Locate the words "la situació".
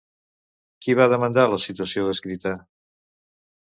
1.53-2.09